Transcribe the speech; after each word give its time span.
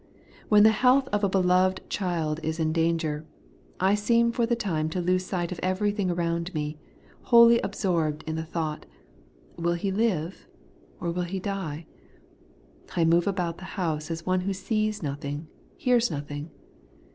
When 0.49 0.63
the 0.63 0.71
health 0.71 1.07
of 1.09 1.23
a 1.23 1.29
beloved 1.29 1.87
child 1.87 2.39
is 2.41 2.59
in 2.59 2.73
danger, 2.73 3.23
I 3.79 3.93
seem 3.93 4.31
for 4.31 4.47
the 4.47 4.55
time 4.55 4.89
to 4.89 4.99
lose 4.99 5.23
sight 5.27 5.51
of 5.51 5.59
everything 5.61 6.09
around 6.09 6.51
me, 6.55 6.79
wholly 7.25 7.59
absorbed 7.59 8.23
in 8.25 8.33
the 8.35 8.43
thought. 8.43 8.87
Will 9.57 9.75
he 9.75 9.91
live, 9.91 10.47
or 10.99 11.11
will 11.11 11.21
he 11.21 11.39
die? 11.39 11.85
I 12.95 13.05
move 13.05 13.27
about 13.27 13.59
the 13.59 13.65
house 13.77 14.09
as 14.09 14.25
one 14.25 14.41
who 14.41 14.53
sees 14.53 15.03
nothing, 15.03 15.47
hears 15.77 16.09
nothing. 16.09 16.49